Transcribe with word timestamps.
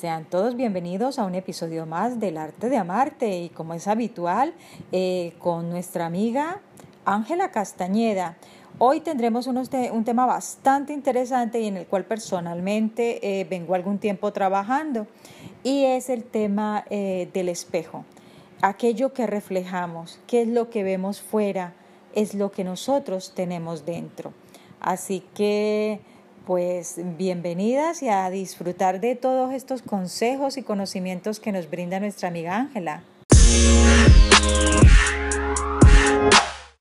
Sean 0.00 0.24
todos 0.24 0.56
bienvenidos 0.56 1.18
a 1.18 1.26
un 1.26 1.34
episodio 1.34 1.84
más 1.84 2.18
del 2.18 2.38
Arte 2.38 2.70
de 2.70 2.78
Amarte 2.78 3.38
y 3.38 3.50
como 3.50 3.74
es 3.74 3.86
habitual 3.86 4.54
eh, 4.92 5.34
con 5.38 5.68
nuestra 5.68 6.06
amiga 6.06 6.62
Ángela 7.04 7.50
Castañeda. 7.50 8.38
Hoy 8.78 9.00
tendremos 9.00 9.46
un 9.46 10.04
tema 10.04 10.24
bastante 10.24 10.94
interesante 10.94 11.60
y 11.60 11.66
en 11.66 11.76
el 11.76 11.86
cual 11.86 12.06
personalmente 12.06 13.40
eh, 13.40 13.44
vengo 13.44 13.74
algún 13.74 13.98
tiempo 13.98 14.32
trabajando 14.32 15.06
y 15.62 15.84
es 15.84 16.08
el 16.08 16.24
tema 16.24 16.82
eh, 16.88 17.28
del 17.34 17.50
espejo. 17.50 18.06
Aquello 18.62 19.12
que 19.12 19.26
reflejamos, 19.26 20.18
qué 20.26 20.40
es 20.40 20.48
lo 20.48 20.70
que 20.70 20.82
vemos 20.82 21.20
fuera, 21.20 21.74
es 22.14 22.32
lo 22.32 22.50
que 22.50 22.64
nosotros 22.64 23.34
tenemos 23.34 23.84
dentro. 23.84 24.32
Así 24.80 25.22
que 25.34 26.00
pues 26.46 27.00
bienvenidas 27.16 28.02
y 28.02 28.08
a 28.08 28.28
disfrutar 28.30 29.00
de 29.00 29.14
todos 29.14 29.52
estos 29.52 29.82
consejos 29.82 30.56
y 30.56 30.62
conocimientos 30.62 31.40
que 31.40 31.52
nos 31.52 31.70
brinda 31.70 32.00
nuestra 32.00 32.28
amiga 32.28 32.56
Ángela. 32.56 33.02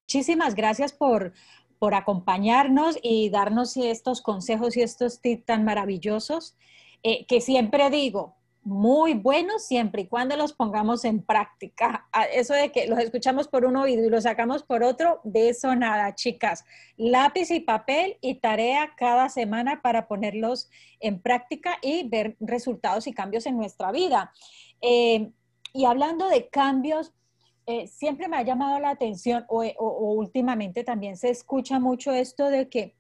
Muchísimas 0.02 0.56
gracias 0.56 0.92
por, 0.92 1.34
por 1.78 1.94
acompañarnos 1.94 2.98
y 3.02 3.30
darnos 3.30 3.78
estos 3.78 4.22
consejos 4.22 4.76
y 4.76 4.82
estos 4.82 5.22
tips 5.22 5.46
tan 5.46 5.64
maravillosos 5.64 6.56
eh, 7.04 7.26
que 7.28 7.40
siempre 7.42 7.90
digo, 7.90 8.39
muy 8.70 9.16
buenos 9.16 9.66
siempre 9.66 10.04
y 10.04 10.08
cuando 10.08 10.38
los 10.38 10.54
pongamos 10.54 11.04
en 11.04 11.24
práctica. 11.24 12.08
Ah, 12.14 12.26
eso 12.26 12.54
de 12.54 12.72
que 12.72 12.88
los 12.88 13.00
escuchamos 13.00 13.48
por 13.48 13.66
un 13.66 13.76
oído 13.76 14.06
y 14.06 14.10
los 14.10 14.24
sacamos 14.24 14.62
por 14.62 14.84
otro, 14.84 15.22
de 15.24 15.50
eso 15.50 15.76
nada, 15.76 16.14
chicas. 16.14 16.64
Lápiz 16.96 17.50
y 17.50 17.62
papel 17.62 18.18
y 18.22 18.36
tarea 18.36 18.94
cada 18.96 19.28
semana 19.30 19.82
para 19.82 20.08
ponerlos 20.08 20.70
en 21.00 21.20
práctica 21.20 21.80
y 21.82 22.08
ver 22.08 22.38
resultados 22.40 23.08
y 23.08 23.14
cambios 23.14 23.48
en 23.48 23.58
nuestra 23.58 23.92
vida. 23.92 24.32
Eh, 24.82 25.32
y 25.74 25.86
hablando 25.86 26.30
de 26.30 26.48
cambios, 26.50 27.12
eh, 27.66 27.88
siempre 27.88 28.28
me 28.28 28.38
ha 28.38 28.44
llamado 28.44 28.80
la 28.80 28.92
atención 28.92 29.46
o, 29.50 29.64
o 29.64 30.14
últimamente 30.14 30.84
también 30.84 31.18
se 31.18 31.32
escucha 31.32 31.80
mucho 31.80 32.12
esto 32.12 32.50
de 32.50 32.70
que 32.70 32.96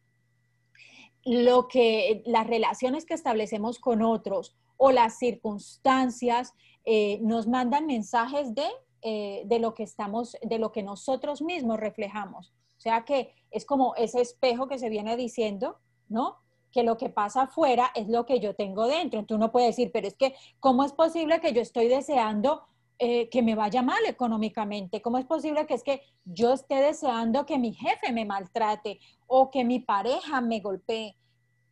lo 1.23 1.67
que 1.67 2.23
las 2.25 2.47
relaciones 2.47 3.05
que 3.05 3.13
establecemos 3.13 3.77
con 3.77 4.01
otros 4.01 4.55
o 4.81 4.91
las 4.91 5.17
circunstancias 5.17 6.53
eh, 6.85 7.19
nos 7.21 7.47
mandan 7.47 7.85
mensajes 7.85 8.55
de, 8.55 8.65
eh, 9.01 9.43
de 9.45 9.59
lo 9.59 9.73
que 9.73 9.83
estamos, 9.83 10.37
de 10.41 10.57
lo 10.57 10.71
que 10.71 10.83
nosotros 10.83 11.41
mismos 11.41 11.79
reflejamos. 11.79 12.53
O 12.77 12.81
sea 12.81 13.03
que 13.03 13.33
es 13.51 13.65
como 13.65 13.93
ese 13.95 14.21
espejo 14.21 14.69
que 14.69 14.79
se 14.79 14.87
viene 14.87 15.17
diciendo, 15.17 15.77
¿no? 16.07 16.37
Que 16.71 16.83
lo 16.83 16.97
que 16.97 17.09
pasa 17.09 17.43
afuera 17.43 17.91
es 17.93 18.07
lo 18.07 18.25
que 18.25 18.39
yo 18.39 18.55
tengo 18.55 18.87
dentro. 18.87 19.19
Entonces 19.19 19.43
uno 19.43 19.51
puede 19.51 19.67
decir, 19.67 19.91
pero 19.91 20.07
es 20.07 20.15
que, 20.15 20.33
¿cómo 20.61 20.85
es 20.85 20.93
posible 20.93 21.41
que 21.41 21.51
yo 21.51 21.61
estoy 21.61 21.89
deseando 21.89 22.63
eh, 22.99 23.27
que 23.27 23.41
me 23.41 23.55
vaya 23.55 23.81
mal 23.81 23.99
económicamente? 24.07 25.01
¿Cómo 25.01 25.17
es 25.17 25.25
posible 25.25 25.67
que 25.67 25.73
es 25.73 25.83
que 25.83 26.03
yo 26.23 26.53
esté 26.53 26.75
deseando 26.75 27.45
que 27.45 27.59
mi 27.59 27.73
jefe 27.73 28.13
me 28.13 28.23
maltrate 28.23 29.01
o 29.27 29.51
que 29.51 29.65
mi 29.65 29.79
pareja 29.79 30.39
me 30.39 30.61
golpee? 30.61 31.17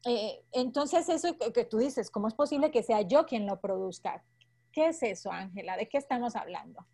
Eh, 0.06 0.44
entonces, 0.52 1.10
eso 1.10 1.36
que 1.54 1.66
tú 1.66 1.78
dices, 1.78 2.10
¿cómo 2.10 2.28
es 2.28 2.34
posible 2.34 2.72
que 2.72 2.84
sea 2.84 3.02
yo 3.02 3.26
quien 3.26 3.46
lo 3.46 3.60
produzca? 3.60 4.24
¿Qué 4.72 4.90
es 4.90 5.02
eso, 5.04 5.32
Ángela? 5.32 5.76
¿De 5.76 5.90
qué 5.90 5.98
estamos 5.98 6.36
hablando? 6.36 6.86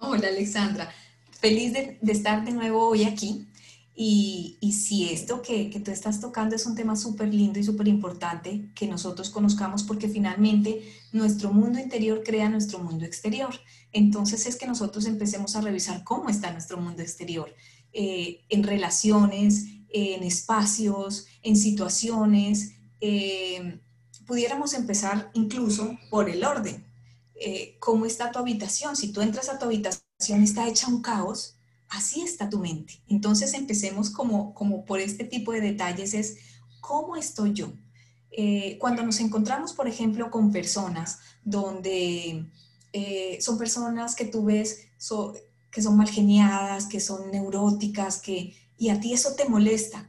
Hola, 0.00 0.28
Alexandra. 0.28 0.90
Feliz 1.30 1.72
de, 1.72 1.98
estar 2.02 2.44
de 2.44 2.52
nuevo 2.52 2.86
hoy 2.86 3.04
aquí. 3.04 3.48
Y, 4.00 4.56
si 4.72 5.10
esto 5.10 5.42
que, 5.42 5.70
que, 5.70 5.80
tú 5.80 5.90
estás 5.90 6.20
tocando 6.20 6.54
es 6.54 6.66
un 6.66 6.76
tema 6.76 6.94
súper 6.94 7.34
lindo 7.34 7.58
y 7.58 7.64
súper 7.64 7.88
importante 7.88 8.70
que 8.76 8.86
nosotros 8.86 9.30
conozcamos 9.30 9.82
porque 9.82 10.08
finalmente 10.08 10.82
nuestro 11.12 11.52
mundo 11.52 11.80
interior 11.80 12.22
crea 12.22 12.48
nuestro 12.48 12.78
mundo 12.78 13.04
exterior. 13.04 13.52
Entonces 13.92 14.46
es 14.46 14.56
que 14.56 14.68
nosotros 14.68 15.06
empecemos 15.06 15.56
a 15.56 15.62
revisar 15.62 16.04
cómo 16.04 16.28
está 16.28 16.52
nuestro 16.52 16.76
mundo 16.76 17.02
exterior 17.02 17.52
eh, 17.92 18.44
en 18.50 18.62
relaciones, 18.62 19.64
en 19.90 20.22
espacios, 20.22 21.26
en 21.42 21.56
situaciones. 21.56 22.72
Eh, 23.00 23.80
pudiéramos 24.26 24.74
empezar 24.74 25.30
incluso 25.34 25.96
por 26.10 26.28
el 26.28 26.44
orden. 26.44 26.86
Eh, 27.34 27.76
¿Cómo 27.78 28.06
está 28.06 28.30
tu 28.30 28.38
habitación? 28.38 28.96
Si 28.96 29.12
tú 29.12 29.20
entras 29.20 29.48
a 29.48 29.58
tu 29.58 29.64
habitación 29.64 30.40
y 30.40 30.44
está 30.44 30.68
hecha 30.68 30.88
un 30.88 31.02
caos, 31.02 31.56
así 31.88 32.22
está 32.22 32.48
tu 32.48 32.58
mente. 32.58 33.02
Entonces 33.08 33.54
empecemos 33.54 34.10
como, 34.10 34.54
como 34.54 34.84
por 34.84 35.00
este 35.00 35.24
tipo 35.24 35.52
de 35.52 35.60
detalles, 35.60 36.14
es 36.14 36.38
cómo 36.80 37.16
estoy 37.16 37.52
yo. 37.52 37.72
Eh, 38.30 38.76
cuando 38.78 39.02
nos 39.02 39.20
encontramos, 39.20 39.72
por 39.72 39.88
ejemplo, 39.88 40.30
con 40.30 40.52
personas 40.52 41.18
donde 41.44 42.50
son 43.40 43.58
personas 43.58 44.16
que 44.16 44.24
tú 44.24 44.44
ves 44.44 44.88
que 45.70 45.82
son 45.82 45.96
mal 45.96 46.08
geniadas, 46.08 46.86
que 46.86 46.98
son 46.98 47.30
neuróticas, 47.30 48.18
que, 48.20 48.54
y 48.78 48.90
a 48.90 49.00
ti 49.00 49.12
eso 49.12 49.34
te 49.34 49.48
molesta, 49.48 50.08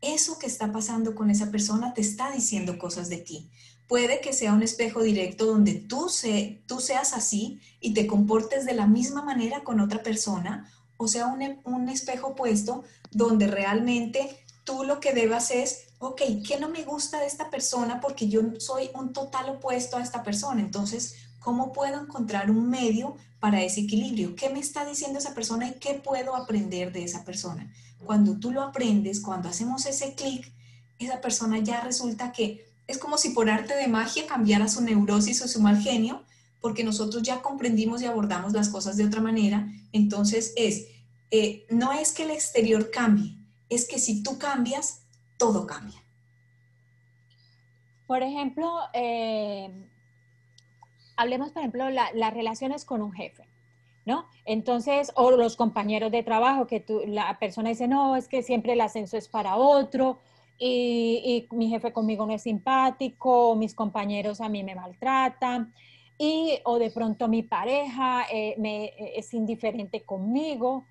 eso 0.00 0.38
que 0.38 0.46
está 0.46 0.70
pasando 0.72 1.14
con 1.14 1.30
esa 1.30 1.50
persona 1.50 1.94
te 1.94 2.00
está 2.02 2.30
diciendo 2.30 2.78
cosas 2.78 3.08
de 3.08 3.18
ti. 3.18 3.50
Puede 3.88 4.20
que 4.20 4.32
sea 4.32 4.52
un 4.52 4.62
espejo 4.62 5.02
directo 5.02 5.46
donde 5.46 5.74
tú, 5.74 6.08
se, 6.08 6.62
tú 6.66 6.80
seas 6.80 7.12
así 7.12 7.60
y 7.80 7.92
te 7.92 8.06
comportes 8.06 8.64
de 8.64 8.74
la 8.74 8.86
misma 8.86 9.22
manera 9.22 9.64
con 9.64 9.80
otra 9.80 10.02
persona, 10.02 10.70
o 10.96 11.08
sea, 11.08 11.26
un, 11.26 11.60
un 11.64 11.88
espejo 11.88 12.28
opuesto 12.28 12.84
donde 13.10 13.46
realmente 13.46 14.38
tú 14.64 14.84
lo 14.84 15.00
que 15.00 15.12
debas 15.12 15.50
es, 15.50 15.86
ok, 15.98 16.22
¿qué 16.46 16.58
no 16.60 16.68
me 16.68 16.84
gusta 16.84 17.18
de 17.20 17.26
esta 17.26 17.50
persona? 17.50 18.00
Porque 18.00 18.28
yo 18.28 18.42
soy 18.58 18.90
un 18.94 19.12
total 19.12 19.48
opuesto 19.48 19.96
a 19.96 20.02
esta 20.02 20.22
persona. 20.22 20.60
Entonces, 20.60 21.16
¿cómo 21.40 21.72
puedo 21.72 22.00
encontrar 22.00 22.50
un 22.50 22.70
medio 22.70 23.16
para 23.40 23.62
ese 23.62 23.80
equilibrio? 23.80 24.36
¿Qué 24.36 24.50
me 24.50 24.60
está 24.60 24.84
diciendo 24.84 25.18
esa 25.18 25.34
persona 25.34 25.66
y 25.68 25.72
qué 25.80 25.94
puedo 25.94 26.36
aprender 26.36 26.92
de 26.92 27.02
esa 27.02 27.24
persona? 27.24 27.72
Cuando 28.04 28.38
tú 28.38 28.52
lo 28.52 28.62
aprendes, 28.62 29.20
cuando 29.20 29.48
hacemos 29.48 29.86
ese 29.86 30.14
clic, 30.14 30.52
esa 30.98 31.20
persona 31.20 31.58
ya 31.58 31.80
resulta 31.80 32.30
que 32.32 32.70
es 32.86 32.98
como 32.98 33.18
si 33.18 33.30
por 33.30 33.48
arte 33.48 33.74
de 33.74 33.88
magia 33.88 34.26
cambiara 34.26 34.68
su 34.68 34.82
neurosis 34.82 35.42
o 35.42 35.48
su 35.48 35.60
mal 35.60 35.80
genio, 35.80 36.24
porque 36.60 36.84
nosotros 36.84 37.22
ya 37.22 37.40
comprendimos 37.40 38.02
y 38.02 38.06
abordamos 38.06 38.52
las 38.52 38.68
cosas 38.68 38.96
de 38.96 39.06
otra 39.06 39.20
manera. 39.20 39.66
Entonces 39.92 40.52
es, 40.56 40.86
eh, 41.30 41.66
no 41.70 41.92
es 41.92 42.12
que 42.12 42.24
el 42.24 42.30
exterior 42.30 42.90
cambie, 42.90 43.36
es 43.68 43.86
que 43.86 43.98
si 43.98 44.22
tú 44.22 44.38
cambias, 44.38 45.02
todo 45.38 45.66
cambia. 45.66 46.02
Por 48.06 48.22
ejemplo, 48.22 48.68
eh, 48.92 49.88
hablemos, 51.20 51.50
por 51.50 51.60
ejemplo, 51.60 51.90
las 51.90 52.34
relaciones 52.34 52.84
con 52.84 53.02
un 53.02 53.12
jefe. 53.12 53.44
¿no? 54.06 54.26
Entonces, 54.46 55.12
o 55.14 55.30
los 55.30 55.56
compañeros 55.56 56.10
de 56.10 56.22
trabajo, 56.22 56.66
que 56.66 56.84
la 57.06 57.38
persona 57.38 57.68
dice, 57.68 57.86
no, 57.86 58.16
es 58.16 58.26
que 58.26 58.42
siempre 58.42 58.72
el 58.72 58.80
ascenso 58.80 59.18
es 59.18 59.28
para 59.28 59.56
otro, 59.56 60.18
y, 60.58 61.46
mi 61.52 61.68
jefe 61.68 61.92
conmigo 61.92 62.26
no 62.26 62.32
es 62.32 62.42
simpático, 62.42 63.54
mis 63.56 63.74
compañeros 63.74 64.40
a 64.40 64.48
mí 64.48 64.64
me 64.64 64.74
maltratan, 64.74 65.72
y, 66.18 66.58
o 66.64 66.78
de 66.78 66.90
pronto 66.90 67.28
mi 67.28 67.42
pareja 67.42 68.24
eh, 68.30 68.54
me, 68.58 68.86
eh, 68.86 69.12
es 69.16 69.32
indiferente 69.32 70.02
conmigo. 70.02 70.84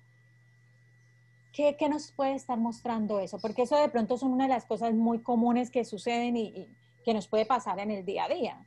¿Qué, 1.52 1.76
¿Qué, 1.76 1.88
nos 1.88 2.12
puede 2.12 2.34
estar 2.34 2.58
mostrando 2.58 3.20
eso? 3.20 3.38
Porque 3.40 3.62
eso 3.62 3.76
de 3.76 3.88
pronto 3.88 4.16
son 4.18 4.32
una 4.32 4.44
de 4.44 4.50
las 4.50 4.64
cosas 4.64 4.94
muy 4.94 5.20
comunes 5.20 5.70
que 5.70 5.84
suceden 5.84 6.36
y 6.36 6.68
que 7.04 7.14
nos 7.14 7.28
puede 7.28 7.46
pasar 7.46 7.78
en 7.80 7.90
el 7.90 8.04
día 8.04 8.24
a 8.24 8.28
día. 8.28 8.66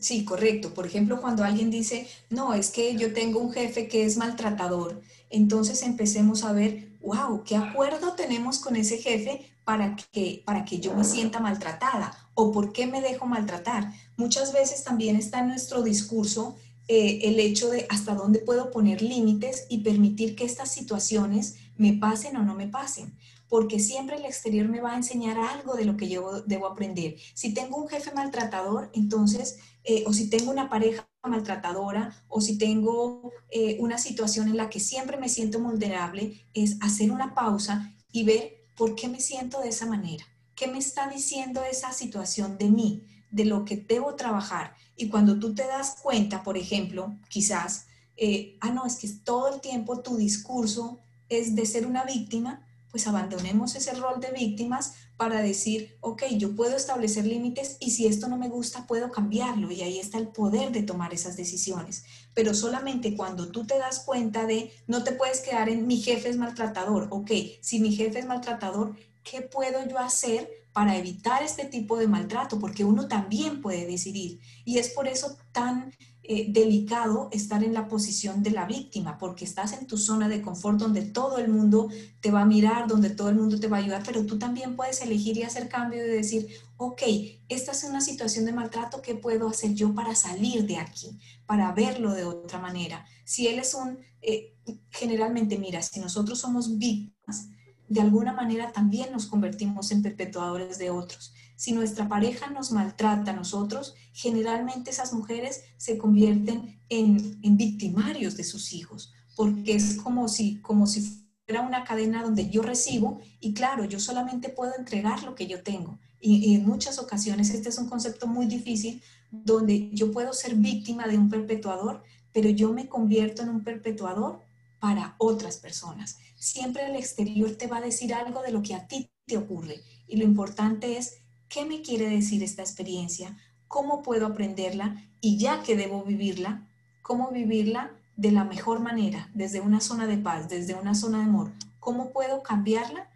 Sí, 0.00 0.24
correcto. 0.24 0.74
Por 0.74 0.86
ejemplo, 0.86 1.20
cuando 1.20 1.44
alguien 1.44 1.70
dice, 1.70 2.06
no, 2.30 2.54
es 2.54 2.70
que 2.70 2.96
yo 2.96 3.12
tengo 3.12 3.40
un 3.40 3.52
jefe 3.52 3.88
que 3.88 4.04
es 4.04 4.16
maltratador, 4.16 5.00
entonces 5.30 5.82
empecemos 5.82 6.44
a 6.44 6.52
ver, 6.52 6.88
wow, 7.02 7.42
¿qué 7.44 7.56
acuerdo 7.56 8.14
tenemos 8.14 8.58
con 8.58 8.76
ese 8.76 8.98
jefe 8.98 9.50
para 9.64 9.96
que, 9.96 10.42
para 10.44 10.64
que 10.64 10.80
yo 10.80 10.94
me 10.94 11.04
sienta 11.04 11.40
maltratada? 11.40 12.16
¿O 12.34 12.52
por 12.52 12.72
qué 12.72 12.86
me 12.86 13.00
dejo 13.00 13.26
maltratar? 13.26 13.92
Muchas 14.16 14.52
veces 14.52 14.84
también 14.84 15.16
está 15.16 15.40
en 15.40 15.48
nuestro 15.48 15.82
discurso 15.82 16.56
eh, 16.88 17.20
el 17.24 17.38
hecho 17.38 17.70
de 17.70 17.86
hasta 17.88 18.14
dónde 18.14 18.40
puedo 18.40 18.70
poner 18.70 19.02
límites 19.02 19.66
y 19.68 19.78
permitir 19.78 20.34
que 20.34 20.44
estas 20.44 20.72
situaciones 20.72 21.56
me 21.76 21.92
pasen 21.92 22.36
o 22.36 22.42
no 22.42 22.54
me 22.54 22.66
pasen 22.66 23.14
porque 23.48 23.80
siempre 23.80 24.16
el 24.16 24.24
exterior 24.24 24.68
me 24.68 24.80
va 24.80 24.92
a 24.92 24.96
enseñar 24.96 25.38
algo 25.38 25.74
de 25.74 25.84
lo 25.84 25.96
que 25.96 26.08
yo 26.08 26.42
debo 26.42 26.66
aprender. 26.66 27.16
Si 27.34 27.54
tengo 27.54 27.78
un 27.78 27.88
jefe 27.88 28.12
maltratador, 28.12 28.90
entonces, 28.92 29.58
eh, 29.84 30.04
o 30.06 30.12
si 30.12 30.28
tengo 30.28 30.50
una 30.50 30.68
pareja 30.68 31.08
maltratadora, 31.22 32.24
o 32.28 32.40
si 32.40 32.58
tengo 32.58 33.32
eh, 33.50 33.76
una 33.80 33.98
situación 33.98 34.48
en 34.48 34.56
la 34.56 34.68
que 34.68 34.80
siempre 34.80 35.16
me 35.16 35.28
siento 35.28 35.60
vulnerable, 35.60 36.46
es 36.54 36.76
hacer 36.80 37.10
una 37.10 37.34
pausa 37.34 37.94
y 38.12 38.24
ver 38.24 38.66
por 38.76 38.94
qué 38.94 39.08
me 39.08 39.20
siento 39.20 39.60
de 39.60 39.70
esa 39.70 39.86
manera. 39.86 40.24
¿Qué 40.54 40.66
me 40.66 40.78
está 40.78 41.08
diciendo 41.08 41.62
esa 41.64 41.92
situación 41.92 42.58
de 42.58 42.70
mí, 42.70 43.04
de 43.30 43.44
lo 43.44 43.64
que 43.64 43.76
debo 43.76 44.14
trabajar? 44.14 44.74
Y 44.96 45.08
cuando 45.08 45.38
tú 45.38 45.54
te 45.54 45.66
das 45.66 45.96
cuenta, 46.02 46.42
por 46.42 46.56
ejemplo, 46.56 47.16
quizás, 47.28 47.86
eh, 48.16 48.56
ah, 48.60 48.70
no, 48.70 48.84
es 48.86 48.96
que 48.96 49.08
todo 49.08 49.54
el 49.54 49.60
tiempo 49.60 50.00
tu 50.00 50.16
discurso 50.16 50.98
es 51.28 51.54
de 51.54 51.66
ser 51.66 51.86
una 51.86 52.04
víctima, 52.04 52.64
pues 52.90 53.06
abandonemos 53.06 53.74
ese 53.74 53.92
rol 53.92 54.20
de 54.20 54.32
víctimas 54.32 54.94
para 55.16 55.42
decir, 55.42 55.96
ok, 56.00 56.24
yo 56.36 56.54
puedo 56.54 56.76
establecer 56.76 57.26
límites 57.26 57.76
y 57.80 57.90
si 57.90 58.06
esto 58.06 58.28
no 58.28 58.38
me 58.38 58.48
gusta, 58.48 58.86
puedo 58.86 59.10
cambiarlo. 59.10 59.70
Y 59.70 59.82
ahí 59.82 59.98
está 59.98 60.18
el 60.18 60.28
poder 60.28 60.72
de 60.72 60.82
tomar 60.82 61.12
esas 61.12 61.36
decisiones. 61.36 62.04
Pero 62.34 62.54
solamente 62.54 63.16
cuando 63.16 63.48
tú 63.48 63.66
te 63.66 63.78
das 63.78 64.00
cuenta 64.00 64.46
de, 64.46 64.72
no 64.86 65.04
te 65.04 65.12
puedes 65.12 65.40
quedar 65.40 65.68
en 65.68 65.86
mi 65.86 65.98
jefe 65.98 66.28
es 66.28 66.36
maltratador. 66.36 67.08
Ok, 67.10 67.32
si 67.60 67.80
mi 67.80 67.94
jefe 67.94 68.20
es 68.20 68.26
maltratador, 68.26 68.96
¿qué 69.22 69.42
puedo 69.42 69.86
yo 69.88 69.98
hacer 69.98 70.50
para 70.78 70.96
evitar 70.96 71.42
este 71.42 71.64
tipo 71.64 71.98
de 71.98 72.06
maltrato? 72.06 72.60
Porque 72.60 72.84
uno 72.84 73.08
también 73.08 73.60
puede 73.60 73.84
decidir. 73.84 74.38
Y 74.64 74.78
es 74.78 74.90
por 74.90 75.08
eso 75.08 75.36
tan 75.50 75.92
eh, 76.22 76.46
delicado 76.52 77.28
estar 77.32 77.64
en 77.64 77.74
la 77.74 77.88
posición 77.88 78.44
de 78.44 78.52
la 78.52 78.64
víctima, 78.64 79.18
porque 79.18 79.44
estás 79.44 79.72
en 79.72 79.88
tu 79.88 79.98
zona 79.98 80.28
de 80.28 80.40
confort 80.40 80.78
donde 80.78 81.02
todo 81.02 81.38
el 81.38 81.48
mundo 81.48 81.88
te 82.20 82.30
va 82.30 82.42
a 82.42 82.46
mirar, 82.46 82.86
donde 82.86 83.10
todo 83.10 83.28
el 83.28 83.34
mundo 83.34 83.58
te 83.58 83.66
va 83.66 83.78
a 83.78 83.80
ayudar, 83.80 84.04
pero 84.06 84.24
tú 84.24 84.38
también 84.38 84.76
puedes 84.76 85.02
elegir 85.02 85.36
y 85.36 85.42
hacer 85.42 85.68
cambio 85.68 86.06
y 86.06 86.10
decir, 86.10 86.46
ok, 86.76 87.02
esta 87.48 87.72
es 87.72 87.82
una 87.82 88.00
situación 88.00 88.44
de 88.44 88.52
maltrato, 88.52 89.02
¿qué 89.02 89.16
puedo 89.16 89.48
hacer 89.48 89.74
yo 89.74 89.92
para 89.96 90.14
salir 90.14 90.64
de 90.64 90.76
aquí, 90.76 91.18
para 91.44 91.72
verlo 91.72 92.14
de 92.14 92.22
otra 92.22 92.60
manera? 92.60 93.04
Si 93.24 93.48
él 93.48 93.58
es 93.58 93.74
un, 93.74 93.98
eh, 94.22 94.54
generalmente, 94.90 95.58
mira, 95.58 95.82
si 95.82 95.98
nosotros 95.98 96.38
somos 96.38 96.78
víctimas, 96.78 97.48
de 97.88 98.00
alguna 98.00 98.32
manera 98.32 98.72
también 98.72 99.10
nos 99.12 99.26
convertimos 99.26 99.90
en 99.90 100.02
perpetuadores 100.02 100.78
de 100.78 100.90
otros. 100.90 101.32
Si 101.56 101.72
nuestra 101.72 102.08
pareja 102.08 102.50
nos 102.50 102.70
maltrata 102.70 103.32
a 103.32 103.34
nosotros, 103.34 103.94
generalmente 104.12 104.90
esas 104.90 105.12
mujeres 105.12 105.64
se 105.76 105.98
convierten 105.98 106.80
en, 106.88 107.40
victimarios 107.56 108.36
de 108.36 108.44
sus 108.44 108.72
hijos, 108.72 109.12
porque 109.34 109.74
es 109.74 109.94
como 109.96 110.28
si, 110.28 110.60
como 110.60 110.86
si 110.86 111.00
fuera 111.46 111.62
una 111.62 111.84
cadena 111.84 112.22
donde 112.22 112.48
yo 112.50 112.62
recibo 112.62 113.20
y 113.40 113.54
claro, 113.54 113.84
yo 113.84 113.98
solamente 113.98 114.50
puedo 114.50 114.72
entregar 114.78 115.22
lo 115.24 115.34
que 115.34 115.46
yo 115.46 115.62
tengo. 115.62 115.98
Y, 116.20 116.36
y, 116.36 116.54
en 116.56 116.66
muchas 116.66 116.98
ocasiones 116.98 117.50
este 117.50 117.70
es 117.70 117.78
un 117.78 117.88
concepto 117.88 118.26
muy 118.26 118.46
difícil 118.46 119.02
donde 119.30 119.90
yo 119.92 120.12
puedo 120.12 120.32
ser 120.32 120.54
víctima 120.54 121.06
de 121.06 121.16
un 121.16 121.28
perpetuador, 121.28 122.02
pero 122.32 122.50
yo 122.50 122.72
me 122.72 122.88
convierto 122.88 123.42
en 123.42 123.48
un 123.48 123.64
perpetuador 123.64 124.40
para 124.80 125.14
otras 125.18 125.58
personas. 125.58 126.18
Siempre 126.36 126.86
el 126.86 126.96
exterior 126.96 127.56
te 127.56 127.66
va 127.66 127.78
a 127.78 127.82
decir 127.82 128.14
algo 128.14 128.42
de 128.42 128.52
lo 128.52 128.62
que 128.62 128.74
a 128.74 128.86
ti 128.86 129.10
te 129.26 129.36
ocurre 129.36 129.82
y 130.06 130.16
lo 130.16 130.24
importante 130.24 130.96
es 130.96 131.22
¿Qué 131.48 131.64
me 131.64 131.80
quiere 131.80 132.10
decir 132.10 132.42
esta 132.42 132.60
experiencia? 132.60 133.34
¿Cómo 133.68 134.02
puedo 134.02 134.26
aprenderla? 134.26 134.96
Y 135.20 135.38
ya 135.38 135.62
que 135.62 135.76
debo 135.76 136.02
vivirla, 136.04 136.68
¿cómo 137.00 137.30
vivirla 137.30 137.92
de 138.16 138.32
la 138.32 138.44
mejor 138.44 138.80
manera, 138.80 139.30
desde 139.32 139.60
una 139.60 139.80
zona 139.80 140.06
de 140.06 140.18
paz, 140.18 140.50
desde 140.50 140.74
una 140.74 140.94
zona 140.94 141.18
de 141.18 141.24
amor? 141.24 141.52
¿Cómo 141.80 142.12
puedo 142.12 142.42
cambiarla 142.42 143.08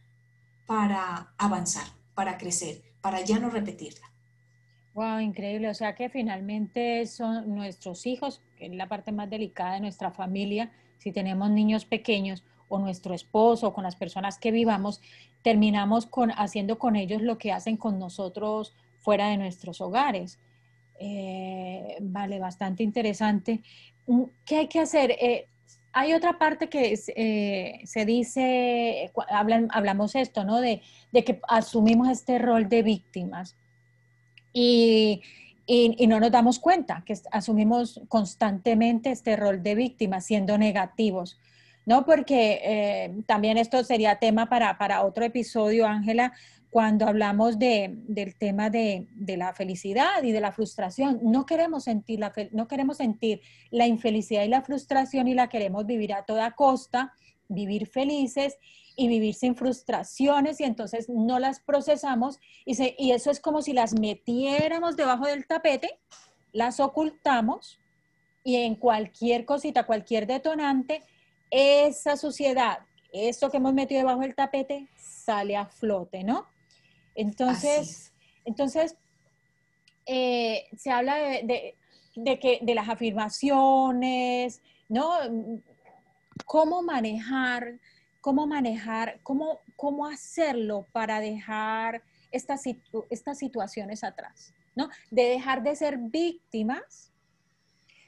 para 0.67 1.35
avanzar, 1.37 1.85
para 2.15 2.39
crecer, 2.39 2.83
para 3.03 3.21
ya 3.21 3.39
no 3.39 3.51
repetirla? 3.51 4.07
Wow, 4.95 5.21
increíble. 5.21 5.69
O 5.69 5.75
sea 5.75 5.95
que 5.95 6.09
finalmente 6.09 7.05
son 7.07 7.55
nuestros 7.55 8.07
hijos, 8.07 8.41
que 8.57 8.67
es 8.67 8.73
la 8.73 8.89
parte 8.89 9.13
más 9.13 9.29
delicada 9.29 9.75
de 9.75 9.81
nuestra 9.81 10.11
familia, 10.11 10.73
si 11.03 11.11
tenemos 11.11 11.51
niños 11.51 11.85
pequeños 11.85 12.45
o 12.69 12.79
nuestro 12.79 13.13
esposo 13.13 13.69
o 13.69 13.75
con 13.75 13.85
las 13.85 13.97
personas 13.97 14.39
que 14.39 14.53
vivamos, 14.53 15.01
terminamos 15.43 16.07
con, 16.07 16.31
haciendo 16.31 16.79
con 16.79 16.95
ellos 16.95 17.21
lo 17.23 17.39
que 17.39 17.51
hacen 17.51 17.77
con 17.77 17.99
nosotros 17.99 18.73
fuera 19.01 19.29
de 19.29 19.37
nuestros 19.37 19.81
hogares. 19.81 20.39
Eh, 21.01 21.97
vale, 22.01 22.39
bastante 22.39 22.85
interesante. 22.85 23.61
¿Qué 24.45 24.57
hay 24.59 24.69
que 24.69 24.79
hacer? 24.79 25.11
Eh, 25.11 25.49
hay 25.93 26.15
otra 26.15 26.39
parte 26.39 26.69
que 26.69 26.99
eh, 27.17 27.81
se 27.85 28.07
dice, 28.07 29.11
hablan, 29.29 29.69
hablamos 29.73 30.15
esto, 30.15 30.45
¿no? 30.45 30.61
De, 30.61 30.81
que 31.13 31.41
asumimos 31.49 32.09
este 32.09 32.39
rol 32.39 32.69
de 32.69 32.83
víctimas 32.83 33.57
y, 34.53 35.23
y, 35.75 36.07
no 36.07 36.21
nos 36.21 36.31
damos 36.31 36.59
cuenta 36.59 37.03
que 37.07 37.15
asumimos 37.31 37.99
constantemente 38.09 39.11
este 39.11 39.37
rol 39.37 39.63
de 39.63 39.75
víctimas 39.75 40.27
siendo 40.27 40.59
negativos. 40.59 41.39
¿no? 41.87 42.05
Porque 42.05 42.61
eh, 42.63 43.23
también 43.27 43.57
esto 43.57 43.83
sería 43.83 44.19
tema 44.19 44.51
para, 44.51 44.77
para 44.77 45.03
otro 45.03 45.25
episodio, 45.25 45.87
Ángela, 45.87 46.35
cuando 46.69 47.07
hablamos 47.07 47.59
de, 47.59 47.91
del 48.07 48.37
tema 48.37 48.69
de, 48.69 49.07
de, 49.15 49.37
la 49.39 49.55
felicidad 49.55 50.23
y 50.23 50.33
de 50.33 50.43
la 50.43 50.53
frustración. 50.53 51.21
No 51.23 51.47
queremos, 51.47 51.85
sentir 51.85 52.21
la, 52.21 52.35
no 52.53 52.69
queremos 52.69 52.99
sentir 52.99 53.41
la 53.71 53.87
infelicidad 53.87 54.45
y 54.45 54.49
la 54.49 54.63
frustración 54.63 55.27
y 55.27 55.35
la 55.35 55.49
queremos 55.49 55.87
vivir 55.87 56.13
a 56.13 56.25
toda 56.25 56.53
costa, 56.53 57.15
vivir 57.49 57.87
felices 57.87 58.59
y 59.03 59.09
vivir 59.09 59.35
sin 59.35 59.57
frustraciones 59.57 60.61
y 60.61 60.65
entonces 60.65 61.09
no 61.09 61.39
las 61.39 61.61
procesamos 61.61 62.39
y, 62.65 62.77
se, 62.77 62.95
y 62.99 63.11
eso 63.11 63.31
es 63.31 63.41
como 63.41 63.61
si 63.61 63.73
las 63.73 63.99
metiéramos 63.99 64.97
debajo 64.97 65.27
del 65.27 65.47
tapete, 65.47 65.99
las 66.53 66.81
ocultamos 66.81 67.79
y 68.45 68.57
en 68.57 68.77
cualquier 68.77 69.45
cosita, 69.45 69.85
cualquier 69.85 70.27
detonante, 70.27 71.03
esa 71.51 72.17
suciedad, 72.17 72.81
eso 73.13 73.51
que 73.51 73.59
hemos 73.59 73.75
metido 73.75 74.01
debajo 74.01 74.21
del 74.21 74.35
tapete, 74.35 74.89
sale 74.97 75.57
a 75.57 75.67
flote, 75.67 76.25
¿no? 76.25 76.47
Entonces, 77.15 78.13
entonces 78.45 78.97
eh, 80.07 80.67
se 80.77 80.91
habla 80.91 81.17
de, 81.17 81.77
que, 82.41 82.59
de 82.63 82.75
las 82.75 82.89
afirmaciones, 82.89 84.63
¿no? 84.89 85.13
¿Cómo 86.47 86.83
manejar, 86.83 87.79
cómo 88.23 88.47
manejar, 88.47 89.21
cómo, 89.25 89.59
cómo 89.77 90.07
hacerlo 90.07 90.87
para 90.93 91.21
dejar 91.21 92.03
estas, 92.31 92.63
estas 93.11 93.37
situaciones 93.37 94.05
atrás, 94.05 94.55
¿no? 94.75 94.89
De 95.11 95.25
dejar 95.25 95.63
de 95.63 95.77
ser 95.77 95.99
víctimas 95.99 97.13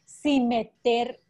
sin 0.07 0.49
meter 0.49 1.21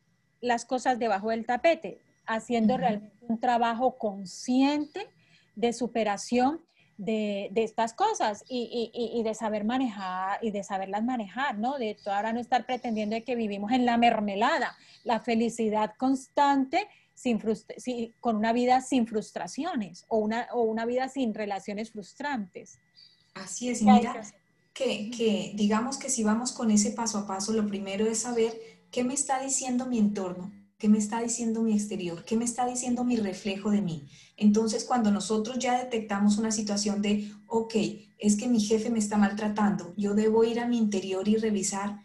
las 0.41 0.67
cosas 0.67 0.99
debajo 0.99 1.31
del 1.31 1.47
tapete, 1.47 1.99
haciendo 2.27 2.77
realmente 2.77 3.17
un 3.27 3.41
trabajo 3.41 3.97
consciente 3.97 5.09
de 5.57 5.73
superación 5.73 6.61
de, 6.99 7.51
estas 7.57 7.95
cosas 7.95 8.45
y, 8.49 9.23
de 9.25 9.35
saber 9.35 9.65
manejar 9.65 10.39
y 10.43 10.51
de 10.51 10.63
saberlas 10.63 11.03
manejar, 11.03 11.59
¿no? 11.59 11.79
De 11.79 11.97
ahora 12.07 12.35
no 12.35 12.41
estar 12.41 12.67
pretendiendo 12.67 13.17
que 13.25 13.35
vivimos 13.35 13.73
en 13.73 13.87
la 13.87 13.97
mermelada, 13.97 14.77
la 15.05 15.21
felicidad 15.21 15.95
constante 15.97 16.87
sin 17.15 17.41
con 18.21 18.37
una 18.37 18.53
vida 18.53 18.81
sin 18.81 19.07
frustraciones 19.07 20.05
o 20.09 20.19
una, 20.19 20.49
o 20.53 20.63
una 20.63 20.85
vida 20.85 21.09
sin 21.09 21.35
relaciones 21.35 21.91
frustrantes. 21.91 22.79
Así 23.35 23.69
es, 23.71 23.83
mira, 23.83 24.23
que, 24.73 25.11
que 25.11 25.53
digamos 25.55 25.97
que 25.97 26.11
si 26.11 26.23
vamos 26.25 26.53
con 26.53 26.71
ese 26.71 26.91
paso 26.91 27.19
a 27.19 27.27
paso, 27.27 27.53
lo 27.53 27.67
primero 27.67 28.07
es 28.07 28.21
saber 28.21 28.53
qué 28.91 29.05
me 29.05 29.15
está 29.15 29.41
diciendo 29.41 29.87
mi 29.87 29.99
entorno, 29.99 30.53
¿Qué 30.85 30.91
me 30.91 30.99
está 30.99 31.23
diciendo 31.23 31.63
mi 31.63 31.73
exterior? 31.73 32.27
¿Qué 32.27 32.37
me 32.37 32.45
está 32.45 32.67
diciendo 32.67 33.05
mi 33.05 33.17
reflejo 33.17 33.71
de 33.71 33.81
mí? 33.81 34.07
Entonces, 34.37 34.85
cuando 34.85 35.11
nosotros 35.11 35.59
ya 35.59 35.79
detectamos 35.79 36.37
una 36.37 36.51
situación 36.51 37.01
de, 37.01 37.33
ok, 37.47 37.75
es 38.19 38.37
que 38.37 38.49
mi 38.49 38.61
jefe 38.61 38.91
me 38.91 38.99
está 38.99 39.17
maltratando, 39.17 39.95
yo 39.97 40.13
debo 40.13 40.45
ir 40.45 40.61
a 40.61 40.67
mi 40.67 40.77
interior 40.77 41.27
y 41.27 41.37
revisar 41.37 42.04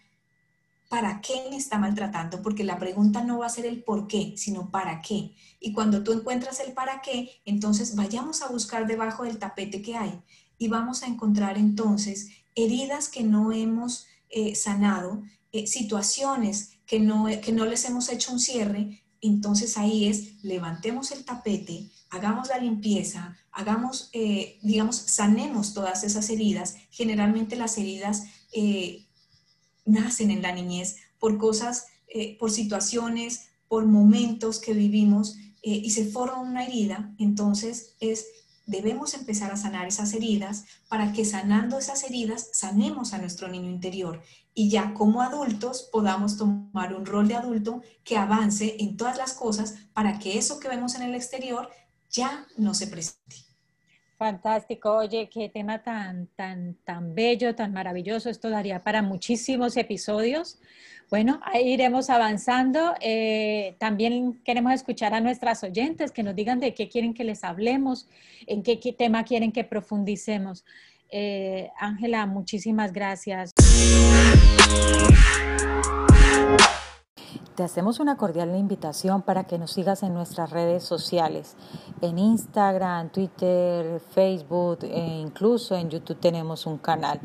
para 0.89 1.21
qué 1.21 1.45
me 1.49 1.55
está 1.55 1.77
maltratando, 1.77 2.41
porque 2.41 2.63
la 2.63 2.79
pregunta 2.79 3.23
no 3.23 3.37
va 3.37 3.45
a 3.45 3.49
ser 3.49 3.67
el 3.67 3.83
por 3.83 4.07
qué, 4.07 4.33
sino 4.35 4.71
para 4.71 5.01
qué. 5.01 5.35
Y 5.59 5.71
cuando 5.71 6.03
tú 6.03 6.11
encuentras 6.11 6.59
el 6.59 6.73
para 6.73 7.01
qué, 7.01 7.41
entonces 7.45 7.95
vayamos 7.95 8.41
a 8.41 8.47
buscar 8.47 8.87
debajo 8.87 9.23
del 9.23 9.37
tapete 9.37 9.83
que 9.83 9.95
hay 9.95 10.19
y 10.57 10.67
vamos 10.67 11.03
a 11.03 11.07
encontrar 11.07 11.57
entonces 11.59 12.29
heridas 12.55 13.07
que 13.07 13.23
no 13.23 13.51
hemos 13.51 14.07
eh, 14.29 14.55
sanado, 14.55 15.21
eh, 15.51 15.67
situaciones 15.67 16.71
que 16.87 16.99
no, 16.99 17.27
que 17.41 17.51
no 17.51 17.65
les 17.65 17.85
hemos 17.85 18.09
hecho 18.09 18.33
un 18.33 18.39
cierre, 18.39 19.03
entonces 19.21 19.77
ahí 19.77 20.07
es, 20.07 20.43
levantemos 20.43 21.11
el 21.11 21.23
tapete, 21.23 21.87
hagamos 22.09 22.47
la 22.47 22.57
limpieza, 22.57 23.37
hagamos, 23.51 24.09
eh, 24.13 24.57
digamos, 24.63 24.95
sanemos 24.95 25.75
todas 25.75 26.03
esas 26.03 26.29
heridas. 26.31 26.77
Generalmente 26.89 27.55
las 27.55 27.77
heridas 27.77 28.23
nacen 29.89 30.31
en 30.31 30.41
la 30.41 30.51
niñez 30.51 30.97
por 31.19 31.37
cosas, 31.37 31.87
eh, 32.07 32.37
por 32.37 32.51
situaciones, 32.51 33.49
por 33.67 33.85
momentos 33.85 34.59
que 34.59 34.73
vivimos 34.73 35.37
y 35.61 35.89
se 35.91 36.05
forma 36.05 36.39
una 36.39 36.63
herida. 36.65 37.13
Entonces 37.19 37.95
es 37.99 38.25
debemos 38.69 39.15
empezar 39.15 39.51
a 39.51 39.57
sanar 39.57 39.87
esas 39.87 40.13
heridas 40.13 40.65
para 40.89 41.11
que 41.11 41.25
sanando 41.25 41.79
esas 41.79 42.03
heridas 42.03 42.49
sanemos 42.53 43.13
a 43.13 43.17
nuestro 43.17 43.47
niño 43.47 43.69
interior 43.69 44.21
y 44.53 44.69
ya 44.69 44.93
como 44.93 45.23
adultos 45.23 45.89
podamos 45.91 46.37
tomar 46.37 46.93
un 46.93 47.05
rol 47.05 47.27
de 47.27 47.35
adulto 47.35 47.81
que 48.03 48.15
avance 48.15 48.75
en 48.79 48.95
todas 48.95 49.17
las 49.17 49.33
cosas 49.33 49.73
para 49.93 50.19
que 50.19 50.37
eso 50.37 50.59
que 50.59 50.67
vemos 50.67 50.93
en 50.93 51.01
el 51.01 51.15
exterior 51.15 51.67
ya 52.11 52.45
no 52.57 52.75
se 52.75 52.85
presente. 52.85 53.48
Fantástico, 54.19 54.97
oye, 54.97 55.29
qué 55.33 55.47
tema 55.47 55.81
tan, 55.81 56.27
tan, 56.35 56.75
tan 56.83 57.15
bello, 57.15 57.55
tan 57.55 57.71
maravilloso. 57.71 58.29
Esto 58.29 58.49
daría 58.49 58.81
para 58.81 59.01
muchísimos 59.01 59.77
episodios 59.77 60.59
Bueno, 61.09 61.39
ahí 61.41 61.69
iremos 61.69 62.09
avanzando. 62.09 62.95
Eh, 62.99 63.77
también 63.79 64.41
queremos 64.43 64.73
escuchar 64.73 65.13
a 65.13 65.21
nuestras 65.21 65.63
oyentes 65.63 66.11
que 66.11 66.23
nos 66.23 66.35
digan 66.35 66.59
de 66.59 66.73
qué 66.73 66.89
quieren 66.89 67.13
que 67.13 67.23
les 67.23 67.45
hablemos, 67.45 68.09
en 68.45 68.61
qué, 68.61 68.75
tema 68.91 69.23
quieren 69.23 69.53
que 69.53 69.63
profundicemos. 69.63 70.65
Eh, 71.09 71.69
Ángela, 71.79 72.25
muchísimas 72.25 72.91
gracias. 72.91 73.53
Te 77.55 77.63
hacemos 77.63 77.99
una 77.99 78.17
cordial 78.17 78.55
invitación 78.55 79.21
para 79.21 79.45
que 79.45 79.57
nos 79.57 79.71
sigas 79.71 80.03
en 80.03 80.13
nuestras 80.13 80.51
redes 80.51 80.83
sociales, 80.83 81.55
en 82.01 82.17
Instagram, 82.17 83.09
Twitter, 83.09 83.99
Facebook 83.99 84.79
e 84.83 84.99
incluso 84.99 85.75
en 85.75 85.89
YouTube 85.89 86.19
tenemos 86.19 86.65
un 86.65 86.77
canal. 86.77 87.19